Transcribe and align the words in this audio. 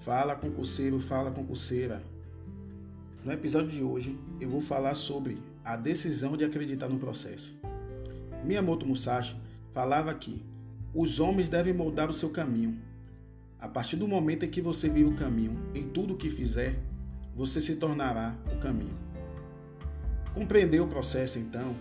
Fala 0.00 0.34
concurseiro, 0.34 0.98
fala 0.98 1.30
concurseira. 1.30 2.02
No 3.22 3.30
episódio 3.30 3.68
de 3.68 3.82
hoje 3.82 4.18
eu 4.40 4.48
vou 4.48 4.62
falar 4.62 4.94
sobre 4.94 5.36
a 5.62 5.76
decisão 5.76 6.38
de 6.38 6.44
acreditar 6.44 6.88
no 6.88 6.98
processo. 6.98 7.54
Miyamoto 8.42 8.86
Musashi 8.86 9.36
falava 9.74 10.14
que 10.14 10.42
os 10.94 11.20
homens 11.20 11.50
devem 11.50 11.74
moldar 11.74 12.08
o 12.08 12.14
seu 12.14 12.30
caminho. 12.30 12.78
A 13.60 13.68
partir 13.68 13.96
do 13.96 14.08
momento 14.08 14.46
em 14.46 14.48
que 14.48 14.62
você 14.62 14.88
vira 14.88 15.06
o 15.06 15.14
caminho 15.14 15.58
em 15.74 15.86
tudo 15.86 16.14
o 16.14 16.16
que 16.16 16.30
fizer, 16.30 16.80
você 17.36 17.60
se 17.60 17.76
tornará 17.76 18.34
o 18.56 18.58
caminho. 18.58 18.96
Compreender 20.32 20.80
o 20.80 20.88
processo, 20.88 21.38
então, 21.38 21.76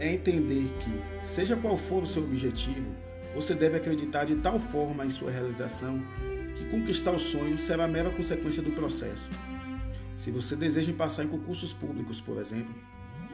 é 0.00 0.14
entender 0.14 0.64
que, 0.78 1.26
seja 1.26 1.54
qual 1.54 1.76
for 1.76 2.02
o 2.02 2.06
seu 2.06 2.22
objetivo, 2.22 2.90
você 3.34 3.54
deve 3.54 3.76
acreditar 3.76 4.24
de 4.24 4.36
tal 4.36 4.58
forma 4.58 5.04
em 5.04 5.10
sua 5.10 5.30
realização 5.30 6.02
que 6.58 6.64
conquistar 6.66 7.12
o 7.12 7.18
sonho 7.18 7.56
será 7.56 7.86
mera 7.86 8.10
consequência 8.10 8.60
do 8.60 8.72
processo. 8.72 9.30
Se 10.16 10.32
você 10.32 10.56
deseja 10.56 10.92
passar 10.92 11.24
em 11.24 11.28
concursos 11.28 11.72
públicos, 11.72 12.20
por 12.20 12.38
exemplo, 12.38 12.74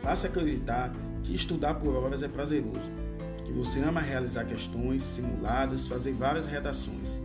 passe 0.02 0.26
a 0.26 0.30
acreditar 0.30 0.92
que 1.22 1.34
estudar 1.34 1.74
por 1.74 1.96
horas 1.96 2.22
é 2.22 2.28
prazeroso, 2.28 2.90
que 3.44 3.52
você 3.52 3.80
ama 3.80 4.00
realizar 4.00 4.44
questões, 4.44 5.02
simulados, 5.02 5.88
fazer 5.88 6.12
várias 6.12 6.46
redações, 6.46 7.18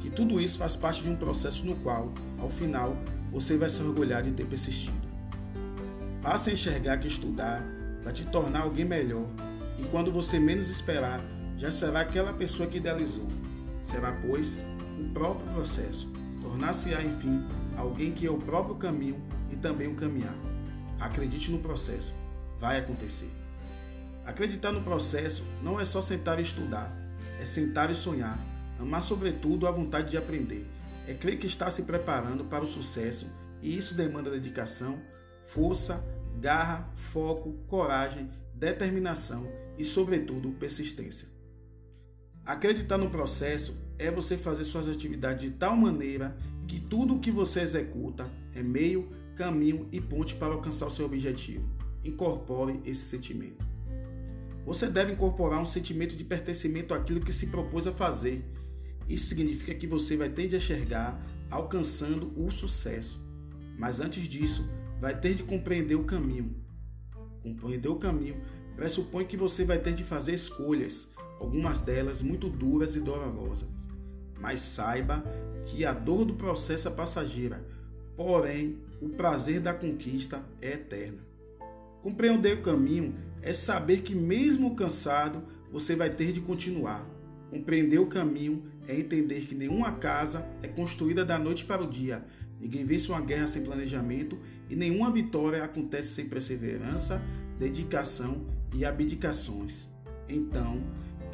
que 0.00 0.08
tudo 0.08 0.40
isso 0.40 0.58
faz 0.58 0.74
parte 0.74 1.02
de 1.02 1.10
um 1.10 1.16
processo 1.16 1.66
no 1.66 1.76
qual, 1.76 2.12
ao 2.38 2.48
final, 2.48 2.96
você 3.30 3.58
vai 3.58 3.68
se 3.68 3.82
orgulhar 3.82 4.22
de 4.22 4.32
ter 4.32 4.46
persistido. 4.46 4.96
Passe 6.22 6.48
a 6.48 6.52
enxergar 6.54 6.96
que 6.96 7.08
estudar 7.08 7.62
vai 8.02 8.12
te 8.12 8.24
tornar 8.24 8.62
alguém 8.62 8.84
melhor 8.84 9.26
e 9.78 9.84
quando 9.90 10.10
você 10.10 10.38
menos 10.38 10.70
esperar, 10.70 11.20
já 11.58 11.70
será 11.70 12.00
aquela 12.00 12.32
pessoa 12.32 12.68
que 12.68 12.78
idealizou. 12.78 13.28
Será, 13.82 14.12
pois, 14.26 14.58
o 14.98 15.08
próprio 15.10 15.52
processo. 15.52 16.10
Tornar-se-á, 16.40 17.02
enfim, 17.02 17.44
alguém 17.76 18.12
que 18.12 18.26
é 18.26 18.30
o 18.30 18.38
próprio 18.38 18.76
caminho 18.76 19.20
e 19.50 19.56
também 19.56 19.88
o 19.88 19.94
caminhar. 19.94 20.34
Acredite 21.00 21.50
no 21.50 21.58
processo. 21.58 22.14
Vai 22.60 22.78
acontecer. 22.78 23.30
Acreditar 24.24 24.72
no 24.72 24.82
processo 24.82 25.44
não 25.62 25.78
é 25.78 25.84
só 25.84 26.00
sentar 26.00 26.38
e 26.38 26.42
estudar, 26.42 26.90
é 27.38 27.44
sentar 27.44 27.90
e 27.90 27.94
sonhar, 27.94 28.38
amar 28.78 29.02
sobretudo 29.02 29.66
a 29.66 29.70
vontade 29.70 30.10
de 30.10 30.16
aprender, 30.16 30.66
é 31.06 31.12
crer 31.12 31.38
que 31.38 31.46
está 31.46 31.70
se 31.70 31.82
preparando 31.82 32.44
para 32.44 32.64
o 32.64 32.66
sucesso 32.66 33.30
e 33.60 33.76
isso 33.76 33.94
demanda 33.94 34.30
dedicação, 34.30 34.98
força, 35.44 36.02
garra, 36.40 36.88
foco, 36.94 37.52
coragem, 37.66 38.30
determinação 38.54 39.46
e, 39.76 39.84
sobretudo, 39.84 40.52
persistência. 40.52 41.33
Acreditar 42.46 42.98
no 42.98 43.08
processo 43.08 43.74
é 43.98 44.10
você 44.10 44.36
fazer 44.36 44.64
suas 44.64 44.86
atividades 44.86 45.50
de 45.50 45.56
tal 45.56 45.74
maneira 45.74 46.36
que 46.68 46.78
tudo 46.78 47.14
o 47.14 47.20
que 47.20 47.30
você 47.30 47.60
executa 47.60 48.30
é 48.54 48.62
meio, 48.62 49.08
caminho 49.34 49.88
e 49.90 49.98
ponte 49.98 50.34
para 50.34 50.52
alcançar 50.52 50.86
o 50.86 50.90
seu 50.90 51.06
objetivo. 51.06 51.66
Incorpore 52.04 52.82
esse 52.84 53.08
sentimento. 53.08 53.64
Você 54.66 54.88
deve 54.88 55.12
incorporar 55.12 55.58
um 55.58 55.64
sentimento 55.64 56.14
de 56.14 56.22
pertencimento 56.22 56.92
àquilo 56.92 57.20
que 57.20 57.32
se 57.32 57.46
propôs 57.46 57.86
a 57.86 57.92
fazer. 57.92 58.44
Isso 59.08 59.26
significa 59.26 59.74
que 59.74 59.86
você 59.86 60.14
vai 60.14 60.28
ter 60.28 60.46
de 60.46 60.56
enxergar 60.56 61.18
alcançando 61.50 62.30
o 62.36 62.50
sucesso. 62.50 63.24
Mas 63.78 64.00
antes 64.00 64.28
disso, 64.28 64.70
vai 65.00 65.18
ter 65.18 65.34
de 65.34 65.42
compreender 65.42 65.94
o 65.94 66.04
caminho. 66.04 66.54
Compreender 67.42 67.88
o 67.88 67.96
caminho 67.96 68.36
pressupõe 68.76 69.24
que 69.24 69.36
você 69.36 69.64
vai 69.64 69.78
ter 69.78 69.94
de 69.94 70.04
fazer 70.04 70.34
escolhas 70.34 71.13
algumas 71.38 71.82
delas 71.82 72.22
muito 72.22 72.48
duras 72.48 72.96
e 72.96 73.00
dolorosas. 73.00 73.68
Mas 74.40 74.60
saiba 74.60 75.24
que 75.66 75.84
a 75.84 75.92
dor 75.92 76.24
do 76.24 76.34
processo 76.34 76.88
é 76.88 76.90
passageira, 76.90 77.64
porém 78.16 78.78
o 79.00 79.08
prazer 79.10 79.60
da 79.60 79.72
conquista 79.72 80.42
é 80.60 80.72
eterna. 80.72 81.18
Compreender 82.02 82.58
o 82.58 82.62
caminho 82.62 83.14
é 83.40 83.52
saber 83.52 84.02
que, 84.02 84.14
mesmo 84.14 84.76
cansado, 84.76 85.42
você 85.72 85.96
vai 85.96 86.10
ter 86.10 86.32
de 86.32 86.40
continuar. 86.40 87.08
Compreender 87.50 87.98
o 87.98 88.06
caminho 88.06 88.64
é 88.86 88.98
entender 88.98 89.42
que 89.46 89.54
nenhuma 89.54 89.92
casa 89.92 90.46
é 90.62 90.68
construída 90.68 91.24
da 91.24 91.38
noite 91.38 91.64
para 91.64 91.82
o 91.82 91.88
dia, 91.88 92.24
ninguém 92.60 92.84
vence 92.84 93.10
uma 93.10 93.20
guerra 93.20 93.46
sem 93.46 93.62
planejamento 93.62 94.38
e 94.68 94.76
nenhuma 94.76 95.10
vitória 95.10 95.64
acontece 95.64 96.08
sem 96.08 96.28
perseverança, 96.28 97.22
dedicação 97.58 98.46
e 98.74 98.84
abdicações. 98.84 99.88
Então, 100.28 100.82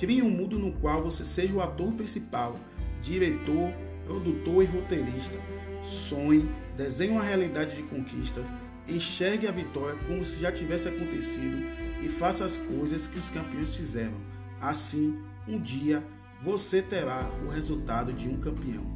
Crie 0.01 0.23
um 0.23 0.31
mundo 0.31 0.59
no 0.59 0.73
qual 0.73 1.03
você 1.03 1.27
seja 1.27 1.53
o 1.53 1.61
ator 1.61 1.93
principal, 1.93 2.59
diretor, 3.03 3.71
produtor 4.07 4.63
e 4.63 4.67
roteirista. 4.67 5.39
Sonhe, 5.85 6.49
desenhe 6.75 7.13
uma 7.13 7.23
realidade 7.23 7.77
de 7.77 7.83
conquistas, 7.83 8.49
enxergue 8.89 9.47
a 9.47 9.53
vitória 9.53 9.99
como 10.09 10.25
se 10.25 10.41
já 10.41 10.51
tivesse 10.51 10.89
acontecido 10.89 11.67
e 12.03 12.09
faça 12.09 12.47
as 12.47 12.57
coisas 12.57 13.07
que 13.07 13.19
os 13.19 13.29
campeões 13.29 13.77
fizeram. 13.77 14.17
Assim, 14.59 15.19
um 15.47 15.61
dia 15.61 16.03
você 16.41 16.81
terá 16.81 17.31
o 17.47 17.51
resultado 17.51 18.11
de 18.11 18.27
um 18.27 18.39
campeão. 18.39 18.87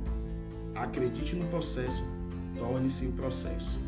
Acredite 0.74 1.36
no 1.36 1.46
processo, 1.48 2.02
torne-se 2.56 3.04
o 3.04 3.12
processo. 3.12 3.78